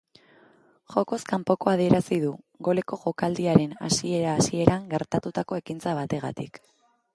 [0.93, 2.31] Jokoz kanpokoa adierazi du,
[2.69, 6.63] goleko jokaldiaren hasiera-hasieran gertatutako ekintza bategatik.